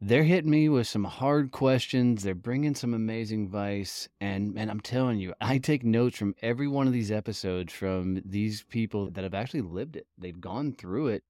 [0.00, 2.22] They're hitting me with some hard questions.
[2.22, 4.08] They're bringing some amazing advice.
[4.20, 8.22] And, and I'm telling you, I take notes from every one of these episodes from
[8.24, 10.06] these people that have actually lived it.
[10.16, 11.24] They've gone through it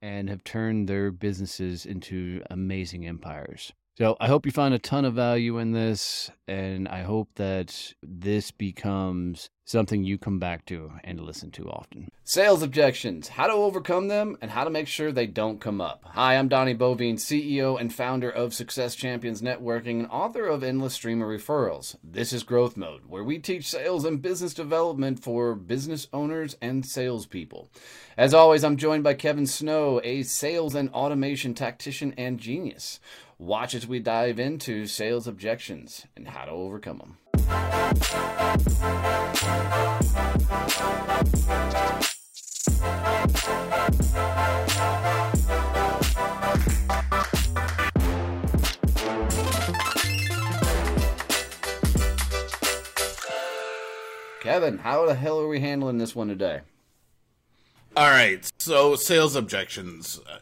[0.00, 3.74] and have turned their businesses into amazing empires.
[3.96, 7.94] So I hope you find a ton of value in this, and I hope that
[8.02, 12.08] this becomes something you come back to and listen to often.
[12.24, 16.04] Sales objections, how to overcome them, and how to make sure they don't come up.
[16.08, 20.94] Hi, I'm Donnie Boivin, CEO and founder of Success Champions Networking and author of Endless
[20.94, 21.96] Stream of Referrals.
[22.02, 26.84] This is Growth Mode, where we teach sales and business development for business owners and
[26.84, 27.70] salespeople.
[28.16, 33.00] As always, I'm joined by Kevin Snow, a sales and automation tactician and genius.
[33.38, 37.18] Watch as we dive into sales objections and how to overcome them.
[54.40, 56.60] Kevin, how the hell are we handling this one today?
[57.96, 60.20] All right, so sales objections.
[60.30, 60.38] Uh,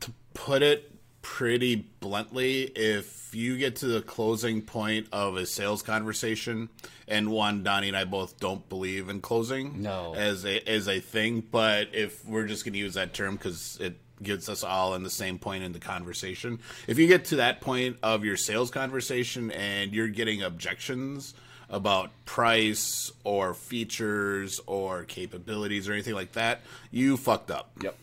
[0.00, 0.95] to put it
[1.26, 6.68] pretty bluntly, if you get to the closing point of a sales conversation,
[7.08, 11.00] and one, Donnie and I both don't believe in closing, no, as a as a
[11.00, 11.40] thing.
[11.50, 15.02] But if we're just going to use that term because it gets us all in
[15.02, 18.70] the same point in the conversation, if you get to that point of your sales
[18.70, 21.34] conversation and you're getting objections
[21.68, 26.60] about price or features or capabilities or anything like that,
[26.92, 27.72] you fucked up.
[27.82, 27.96] Yep.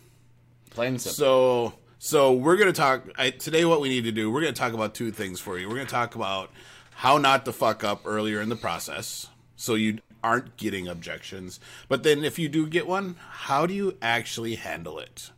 [0.70, 1.14] Plain and simple.
[1.14, 1.72] So
[2.04, 3.64] so we're going to talk I, today.
[3.64, 5.66] What we need to do, we're going to talk about two things for you.
[5.66, 6.50] We're going to talk about
[6.96, 11.60] how not to fuck up earlier in the process, so you aren't getting objections.
[11.88, 15.30] But then, if you do get one, how do you actually handle it?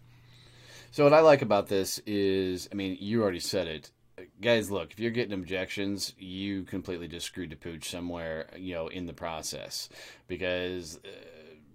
[0.90, 3.92] So what I like about this is, I mean, you already said it
[4.40, 8.88] guys look if you're getting objections you completely just screwed the pooch somewhere you know
[8.88, 9.88] in the process
[10.26, 11.08] because uh,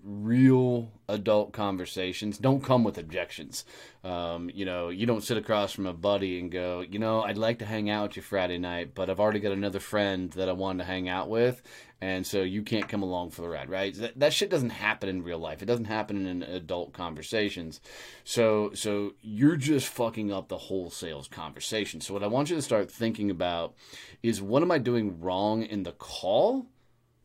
[0.03, 3.65] real adult conversations don't come with objections.
[4.03, 7.37] Um, you know, you don't sit across from a buddy and go, you know, I'd
[7.37, 10.49] like to hang out with you Friday night, but I've already got another friend that
[10.49, 11.61] I want to hang out with,
[12.01, 13.93] and so you can't come along for the ride, right?
[13.93, 15.61] That, that shit doesn't happen in real life.
[15.61, 17.79] It doesn't happen in adult conversations.
[18.23, 22.01] So, so you're just fucking up the whole sales conversation.
[22.01, 23.75] So, what I want you to start thinking about
[24.23, 26.65] is what am I doing wrong in the call?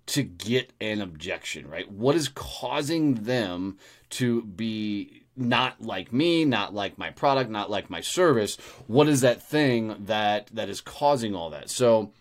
[0.06, 1.90] To get an objection, right?
[1.90, 3.78] What is causing them
[4.10, 8.56] to be not like me, not like my product, not like my service?
[8.86, 11.70] What is that thing that that is causing all that?
[11.70, 12.12] So,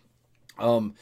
[0.58, 0.96] um,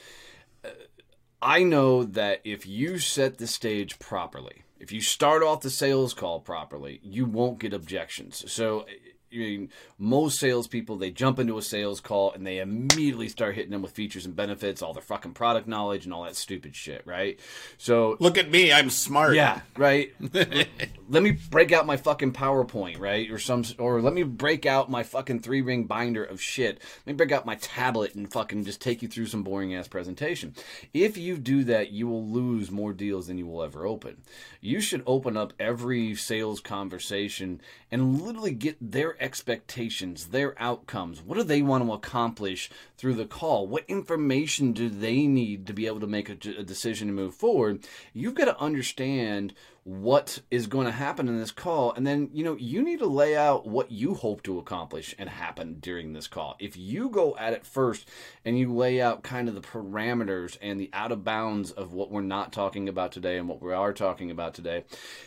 [1.41, 6.13] I know that if you set the stage properly, if you start off the sales
[6.13, 8.49] call properly, you won't get objections.
[8.51, 8.85] So
[9.33, 13.71] I mean, most salespeople they jump into a sales call and they immediately start hitting
[13.71, 17.01] them with features and benefits, all their fucking product knowledge and all that stupid shit,
[17.05, 17.39] right?
[17.77, 19.35] So look at me, I'm smart.
[19.35, 20.13] Yeah, right.
[21.09, 24.89] let me break out my fucking PowerPoint, right, or some, or let me break out
[24.89, 26.81] my fucking three ring binder of shit.
[27.05, 29.87] Let me break out my tablet and fucking just take you through some boring ass
[29.87, 30.53] presentation.
[30.93, 34.21] If you do that, you will lose more deals than you will ever open.
[34.61, 41.21] You should open up every sales conversation and literally get their expectations, their outcomes.
[41.21, 43.65] What do they want to accomplish through the call?
[43.65, 47.33] What information do they need to be able to make a, a decision to move
[47.33, 47.87] forward?
[48.13, 49.53] You've got to understand
[49.85, 53.05] what is going to happen in this call and then you know you need to
[53.05, 57.35] lay out what you hope to accomplish and happen during this call if you go
[57.37, 58.07] at it first
[58.45, 62.09] and you lay out kind of the parameters and the out of bounds of what
[62.09, 64.85] we're not talking about today and what we are talking about today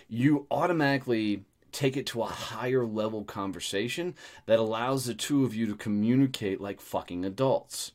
[0.09, 4.15] you automatically take it to a higher level conversation
[4.47, 7.93] that allows the two of you to communicate like fucking adults.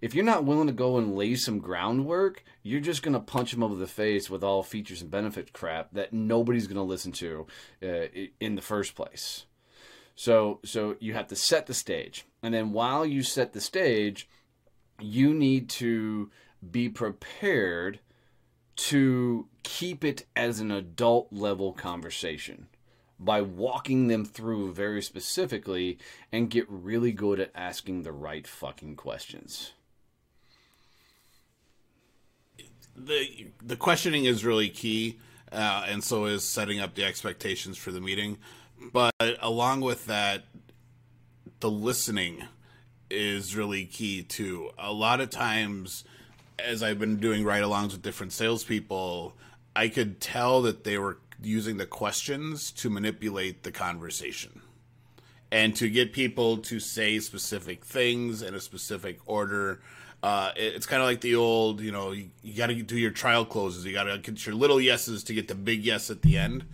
[0.00, 3.52] if you're not willing to go and lay some groundwork, you're just going to punch
[3.52, 7.12] them over the face with all features and benefit crap that nobody's going to listen
[7.12, 7.46] to
[7.82, 8.06] uh,
[8.38, 9.46] in the first place.
[10.14, 14.28] So, so you have to set the stage, and then while you set the stage,
[15.00, 16.30] you need to
[16.70, 18.00] be prepared
[18.76, 22.68] to keep it as an adult level conversation
[23.18, 25.98] by walking them through very specifically
[26.30, 29.72] and get really good at asking the right fucking questions.
[32.94, 35.18] The the questioning is really key,
[35.52, 38.38] uh, and so is setting up the expectations for the meeting.
[38.92, 40.44] But along with that,
[41.60, 42.44] the listening
[43.10, 44.70] is really key too.
[44.78, 46.04] A lot of times,
[46.58, 49.34] as I've been doing ride alongs with different salespeople,
[49.74, 54.62] I could tell that they were using the questions to manipulate the conversation
[55.52, 59.80] and to get people to say specific things in a specific order.
[60.22, 63.10] Uh, it's kind of like the old, you know, you, you got to do your
[63.10, 63.84] trial closes.
[63.84, 66.64] You got to get your little yeses to get the big yes at the end,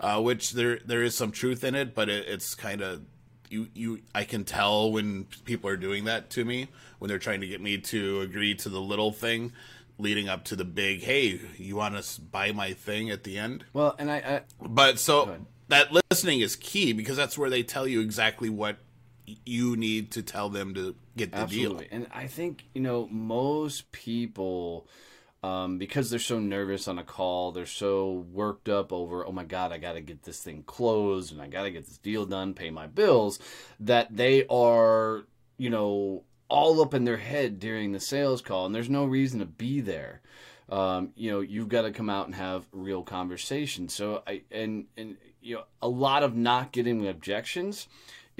[0.00, 3.02] uh, which there there is some truth in it, but it, it's kind of
[3.50, 6.68] you you I can tell when people are doing that to me
[6.98, 9.52] when they're trying to get me to agree to the little thing
[10.02, 13.10] leading up to the big hey you want to buy my thing?
[13.10, 13.64] at the end.
[13.72, 15.38] Well and i, I but so
[15.68, 18.78] that listening is key because that's where they tell you exactly what
[19.46, 21.86] you need to tell them to get the absolutely.
[21.86, 24.86] deal and i think you know most people
[25.44, 29.42] um, because they're so nervous on a call, they're so worked up over, oh my
[29.42, 32.26] God, I got to get this thing closed and I got to get this deal
[32.26, 33.40] done, pay my bills,
[33.80, 35.24] that they are,
[35.58, 36.22] you know,
[36.52, 38.66] all up in their head during the sales call.
[38.66, 40.20] And there's no reason to be there.
[40.68, 43.94] Um, you know, you've got to come out and have real conversations.
[43.94, 47.88] So I, and, and, you know, a lot of not getting objections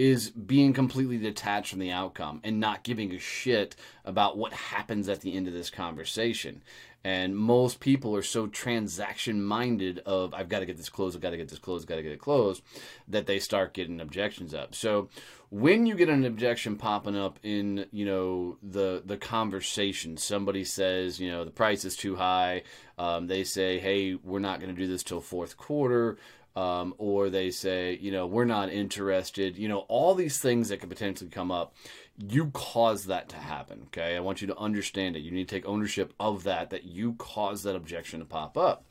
[0.02, 5.08] is being completely detached from the outcome and not giving a shit about what happens
[5.08, 6.60] at the end of this conversation.
[7.04, 11.22] And most people are so transaction minded of I've got to get this closed, I've
[11.22, 12.64] got to get this closed, I've got to get it closed,
[13.06, 14.74] that they start getting objections up.
[14.74, 15.08] So
[15.50, 21.20] when you get an objection popping up in you know the the conversation, somebody says
[21.20, 22.62] you know the price is too high.
[22.98, 26.18] Um, they say, hey, we're not going to do this till fourth quarter.
[26.54, 29.56] Um, or they say, you know, we're not interested.
[29.56, 31.74] You know, all these things that could potentially come up
[32.18, 33.82] you cause that to happen.
[33.86, 34.16] Okay.
[34.16, 35.20] I want you to understand it.
[35.20, 38.86] You need to take ownership of that, that you caused that objection to pop up.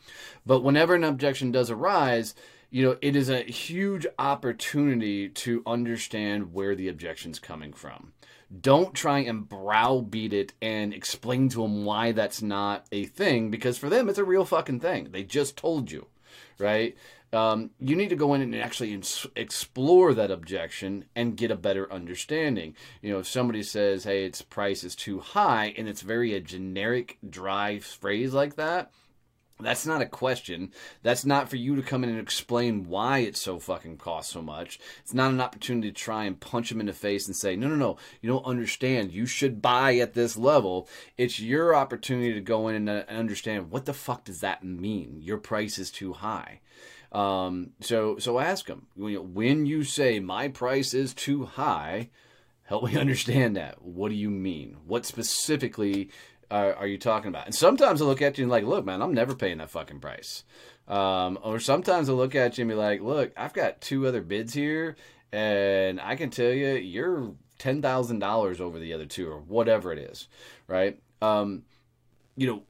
[0.46, 2.34] But whenever an objection does arise,
[2.70, 8.14] you know, it is a huge opportunity to understand where the objection's coming from.
[8.60, 13.78] Don't try and browbeat it and explain to them why that's not a thing because
[13.78, 15.10] for them it's a real fucking thing.
[15.12, 16.08] They just told you,
[16.58, 16.98] right?
[17.34, 21.56] Um, you need to go in and actually ins- explore that objection and get a
[21.56, 22.76] better understanding.
[23.02, 26.42] You know, if somebody says, "Hey, its price is too high," and it's very a
[26.42, 28.92] generic, dry phrase like that,
[29.62, 30.72] that's not a question.
[31.04, 34.42] That's not for you to come in and explain why it so fucking costs so
[34.42, 34.80] much.
[35.02, 37.68] It's not an opportunity to try and punch them in the face and say, no,
[37.68, 39.12] no, no, you don't understand.
[39.12, 40.88] You should buy at this level.
[41.18, 45.18] It's your opportunity to go in and understand what the fuck does that mean?
[45.22, 46.62] Your price is too high.
[47.12, 52.10] Um, so so ask them when you say my price is too high.
[52.64, 53.82] Help me understand that.
[53.82, 54.78] What do you mean?
[54.86, 56.10] What specifically
[56.50, 57.46] are, are you talking about?
[57.46, 60.00] And sometimes I look at you and like, look, man, I'm never paying that fucking
[60.00, 60.44] price.
[60.88, 64.22] Um, or sometimes I look at you and be like, look, I've got two other
[64.22, 64.96] bids here,
[65.32, 69.94] and I can tell you, you're ten thousand dollars over the other two, or whatever
[69.94, 70.28] it is,
[70.68, 71.00] right?
[71.22, 71.64] Um,
[72.36, 72.64] you know,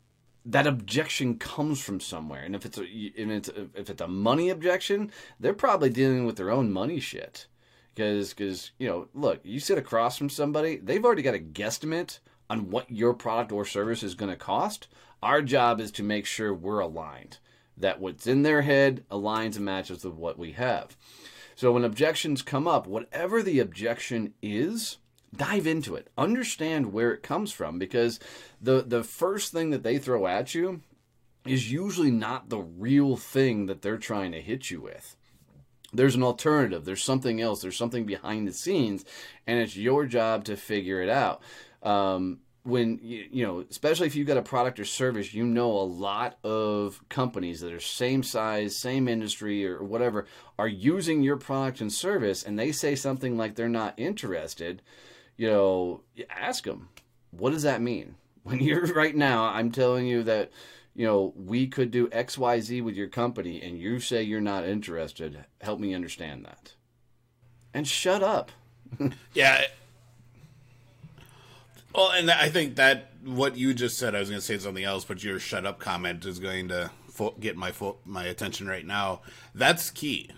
[0.46, 2.44] that objection comes from somewhere.
[2.44, 6.26] And if it's a if it's a, if it's a money objection, they're probably dealing
[6.26, 7.48] with their own money shit.
[7.94, 12.20] Because because you know, look, you sit across from somebody, they've already got a guesstimate
[12.50, 14.88] on what your product or service is going to cost.
[15.24, 17.38] Our job is to make sure we're aligned,
[17.78, 20.98] that what's in their head aligns and matches with what we have.
[21.56, 24.98] So when objections come up, whatever the objection is,
[25.36, 26.10] dive into it.
[26.18, 28.20] Understand where it comes from because
[28.62, 30.82] the the first thing that they throw at you
[31.46, 35.16] is usually not the real thing that they're trying to hit you with.
[35.94, 39.04] There's an alternative, there's something else, there's something behind the scenes,
[39.46, 41.42] and it's your job to figure it out.
[41.84, 45.72] Um, when you, you know especially if you've got a product or service you know
[45.72, 50.28] a lot of companies that are same size same industry or whatever
[50.60, 54.82] are using your product and service and they say something like they're not interested
[55.42, 56.88] you know, ask them,
[57.32, 58.16] what does that mean?
[58.44, 60.52] When you're right now, I'm telling you that,
[60.96, 64.42] you know, we could do X, Y, Z with your company, and you say you're
[64.42, 65.46] not interested.
[65.62, 66.74] Help me understand that.
[67.72, 68.52] And shut up.
[69.36, 69.62] yeah.
[71.94, 74.84] Well, and I think that what you just said, I was going to say something
[74.84, 76.90] else, but your "shut up" comment is going to
[77.40, 77.72] get my
[78.06, 79.22] my attention right now.
[79.54, 80.32] That's key.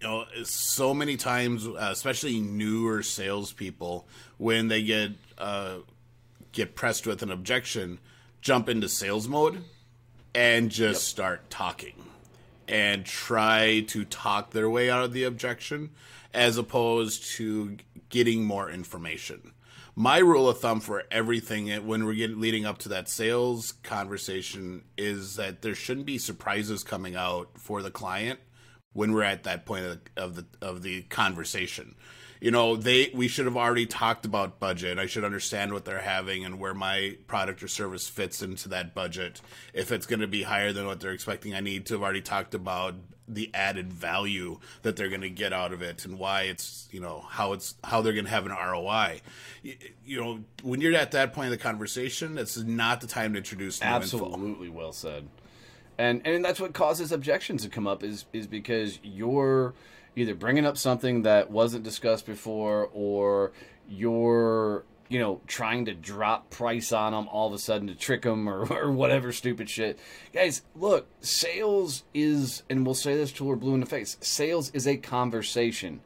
[0.00, 5.78] You know, so many times, uh, especially newer salespeople, when they get uh,
[6.52, 7.98] get pressed with an objection,
[8.40, 9.64] jump into sales mode
[10.34, 11.10] and just yep.
[11.10, 11.94] start talking
[12.68, 15.90] and try to talk their way out of the objection
[16.34, 17.76] as opposed to
[18.10, 19.52] getting more information
[19.98, 24.84] my rule of thumb for everything when we're getting leading up to that sales conversation
[24.96, 28.38] is that there shouldn't be surprises coming out for the client
[28.98, 31.94] when we're at that point of the of the, of the conversation
[32.40, 36.00] you know they we should have already talked about budget i should understand what they're
[36.00, 39.40] having and where my product or service fits into that budget
[39.72, 42.20] if it's going to be higher than what they're expecting i need to have already
[42.20, 42.96] talked about
[43.28, 46.98] the added value that they're going to get out of it and why it's you
[46.98, 49.20] know how it's how they're going to have an ROI.
[49.62, 53.34] You, you, know, when you're at that point of the conversation, it's not the time
[53.34, 55.28] to introduce absolutely well said.
[55.98, 59.74] And and that's what causes objections to come up is is because you're
[60.16, 63.52] either bringing up something that wasn't discussed before or
[63.88, 68.22] you're you know, trying to drop price on them all of a sudden to trick
[68.22, 69.98] them or, or whatever stupid shit.
[70.32, 74.70] Guys, look, sales is, and we'll say this till we're blue in the face sales
[74.70, 76.00] is a conversation.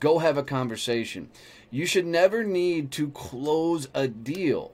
[0.00, 1.30] Go have a conversation.
[1.70, 4.72] You should never need to close a deal.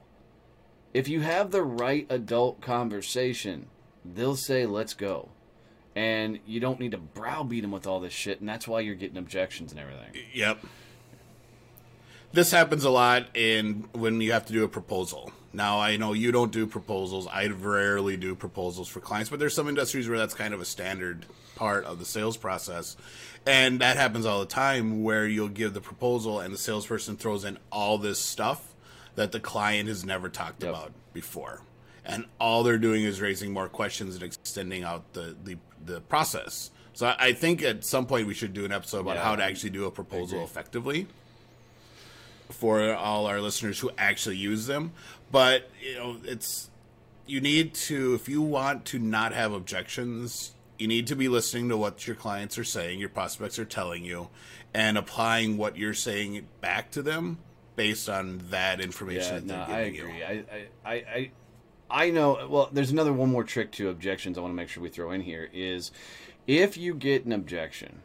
[0.93, 3.67] If you have the right adult conversation,
[4.05, 5.29] they'll say, let's go.
[5.95, 8.95] And you don't need to browbeat them with all this shit, and that's why you're
[8.95, 10.23] getting objections and everything.
[10.33, 10.65] Yep
[12.33, 15.31] this happens a lot in when you have to do a proposal.
[15.53, 17.27] Now I know you don't do proposals.
[17.27, 20.65] I rarely do proposals for clients, but there's some industries where that's kind of a
[20.65, 22.97] standard part of the sales process.
[23.45, 27.45] And that happens all the time where you'll give the proposal and the salesperson throws
[27.45, 28.73] in all this stuff
[29.15, 30.71] that the client has never talked yep.
[30.71, 31.61] about before.
[32.05, 36.71] And all they're doing is raising more questions and extending out the, the, the process.
[36.93, 39.43] So I think at some point we should do an episode about yeah, how to
[39.43, 41.07] actually do a proposal effectively
[42.49, 44.91] for all our listeners who actually use them.
[45.31, 46.69] But you know, it's
[47.25, 51.69] you need to if you want to not have objections, you need to be listening
[51.69, 54.29] to what your clients are saying, your prospects are telling you,
[54.73, 57.39] and applying what you're saying back to them
[57.75, 59.47] based on that information.
[59.47, 60.17] Yeah, no, I agree.
[60.17, 60.23] You.
[60.23, 60.43] I,
[60.85, 61.31] I, I,
[61.93, 62.47] I know.
[62.49, 64.37] Well, there's another one more trick to objections.
[64.37, 65.91] I want to make sure we throw in here is
[66.47, 68.01] if you get an objection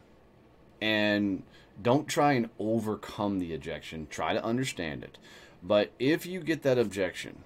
[0.81, 1.43] and
[1.81, 4.07] don't try and overcome the objection.
[4.09, 5.17] Try to understand it.
[5.61, 7.43] But if you get that objection,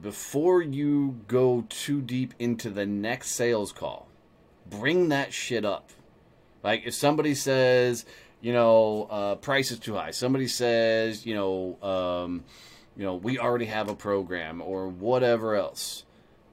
[0.00, 4.08] before you go too deep into the next sales call,
[4.68, 5.90] bring that shit up.
[6.62, 8.04] Like if somebody says,
[8.40, 10.10] you know, uh, price is too high.
[10.12, 12.44] Somebody says, you know, um,
[12.96, 16.04] you know, we already have a program or whatever else.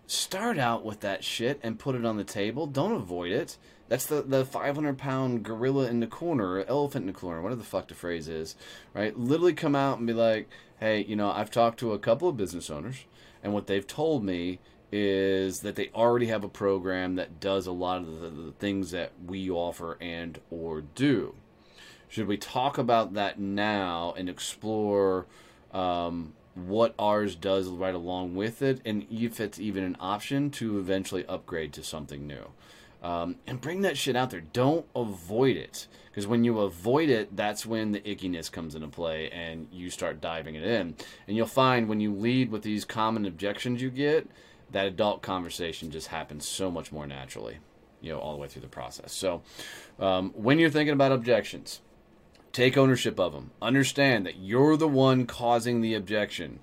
[0.06, 2.66] Start out with that shit and put it on the table.
[2.66, 3.58] Don't avoid it.
[3.90, 7.60] That's the, the 500 pound gorilla in the corner, or elephant in the corner, whatever
[7.60, 8.56] the fuck the phrase is,
[8.94, 9.18] right?
[9.18, 12.38] Literally come out and be like, hey, you know, I've talked to a couple of
[12.38, 13.06] business owners,
[13.42, 14.60] and what they've told me
[14.92, 18.92] is that they already have a program that does a lot of the, the things
[18.92, 21.36] that we offer and or do.
[22.10, 25.26] Should we talk about that now and explore
[25.78, 30.80] um, what ours does right along with it, and if it's even an option to
[30.80, 32.48] eventually upgrade to something new?
[33.04, 34.42] Um, and bring that shit out there.
[34.42, 35.88] Don't avoid it.
[36.10, 40.20] Because when you avoid it, that's when the ickiness comes into play and you start
[40.20, 40.96] diving it in.
[41.28, 44.28] And you'll find when you lead with these common objections you get,
[44.72, 47.60] that adult conversation just happens so much more naturally,
[48.02, 49.14] you know, all the way through the process.
[49.14, 49.44] So
[50.00, 51.82] um, when you're thinking about objections,
[52.52, 53.52] take ownership of them.
[53.62, 56.60] Understand that you're the one causing the objection.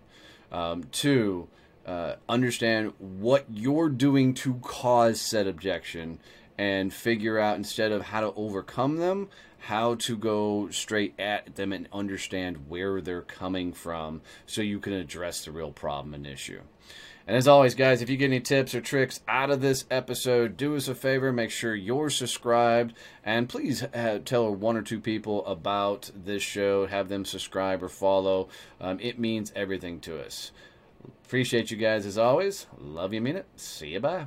[0.51, 1.49] Um, two,
[1.87, 6.19] uh, understand what you're doing to cause said objection
[6.57, 9.29] and figure out instead of how to overcome them
[9.65, 14.93] how to go straight at them and understand where they're coming from so you can
[14.93, 16.61] address the real problem and issue
[17.27, 20.57] and as always guys if you get any tips or tricks out of this episode
[20.57, 25.01] do us a favor make sure you're subscribed and please uh, tell one or two
[25.01, 28.49] people about this show have them subscribe or follow
[28.81, 30.53] um, it means everything to us
[31.25, 32.67] Appreciate you guys as always.
[32.79, 33.47] Love you, mean it.
[33.57, 34.01] See you.
[34.01, 34.27] Bye.